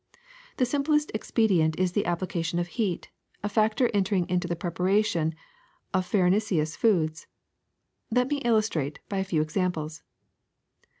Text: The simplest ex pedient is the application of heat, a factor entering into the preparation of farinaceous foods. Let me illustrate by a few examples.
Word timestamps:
The 0.57 0.65
simplest 0.65 1.11
ex 1.13 1.29
pedient 1.29 1.79
is 1.79 1.91
the 1.91 2.07
application 2.07 2.57
of 2.57 2.69
heat, 2.69 3.11
a 3.43 3.47
factor 3.49 3.87
entering 3.93 4.27
into 4.29 4.47
the 4.47 4.55
preparation 4.55 5.35
of 5.93 6.07
farinaceous 6.07 6.75
foods. 6.75 7.27
Let 8.09 8.27
me 8.31 8.37
illustrate 8.37 8.97
by 9.09 9.19
a 9.19 9.23
few 9.23 9.43
examples. 9.43 10.01